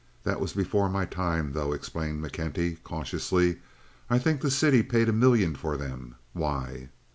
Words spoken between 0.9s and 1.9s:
time, though,"